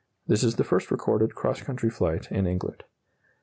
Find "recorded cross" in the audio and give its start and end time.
0.89-1.61